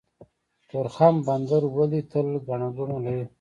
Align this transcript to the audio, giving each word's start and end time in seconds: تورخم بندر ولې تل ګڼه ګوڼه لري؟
تورخم 0.69 1.15
بندر 1.27 1.63
ولې 1.75 2.01
تل 2.11 2.27
ګڼه 2.47 2.67
ګوڼه 2.75 2.97
لري؟ 3.05 3.25